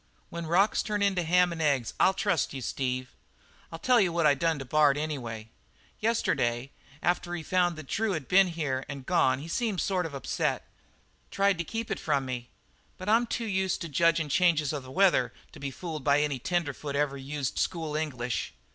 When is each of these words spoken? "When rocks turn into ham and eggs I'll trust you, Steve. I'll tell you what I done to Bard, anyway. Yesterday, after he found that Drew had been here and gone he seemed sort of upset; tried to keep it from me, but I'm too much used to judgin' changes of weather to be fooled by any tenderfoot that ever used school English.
"When 0.31 0.47
rocks 0.47 0.81
turn 0.81 1.03
into 1.03 1.21
ham 1.21 1.51
and 1.51 1.61
eggs 1.61 1.93
I'll 1.99 2.15
trust 2.15 2.55
you, 2.55 2.61
Steve. 2.63 3.11
I'll 3.71 3.77
tell 3.77 4.01
you 4.01 4.11
what 4.11 4.25
I 4.25 4.33
done 4.33 4.57
to 4.57 4.65
Bard, 4.65 4.97
anyway. 4.97 5.49
Yesterday, 5.99 6.71
after 7.03 7.35
he 7.35 7.43
found 7.43 7.75
that 7.75 7.85
Drew 7.85 8.13
had 8.13 8.27
been 8.27 8.47
here 8.47 8.83
and 8.89 9.05
gone 9.05 9.37
he 9.37 9.47
seemed 9.47 9.79
sort 9.79 10.07
of 10.07 10.15
upset; 10.15 10.67
tried 11.29 11.59
to 11.59 11.63
keep 11.63 11.91
it 11.91 11.99
from 11.99 12.25
me, 12.25 12.49
but 12.97 13.09
I'm 13.09 13.27
too 13.27 13.45
much 13.45 13.53
used 13.53 13.81
to 13.81 13.89
judgin' 13.89 14.27
changes 14.29 14.73
of 14.73 14.87
weather 14.87 15.35
to 15.51 15.59
be 15.59 15.69
fooled 15.69 16.03
by 16.03 16.21
any 16.23 16.39
tenderfoot 16.39 16.93
that 16.95 16.99
ever 16.99 17.15
used 17.15 17.59
school 17.59 17.95
English. 17.95 18.55